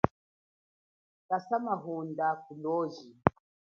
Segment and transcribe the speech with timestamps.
[1.27, 3.07] Kasa mahunda kuloji.